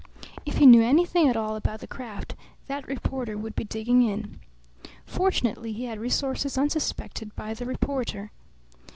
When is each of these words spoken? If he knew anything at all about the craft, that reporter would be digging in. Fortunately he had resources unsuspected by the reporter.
If 0.47 0.57
he 0.57 0.65
knew 0.65 0.81
anything 0.81 1.29
at 1.29 1.37
all 1.37 1.55
about 1.55 1.79
the 1.79 1.85
craft, 1.85 2.33
that 2.65 2.87
reporter 2.87 3.37
would 3.37 3.53
be 3.55 3.63
digging 3.65 4.01
in. 4.01 4.39
Fortunately 5.05 5.73
he 5.73 5.83
had 5.83 5.99
resources 5.99 6.57
unsuspected 6.57 7.35
by 7.35 7.53
the 7.53 7.67
reporter. 7.67 8.31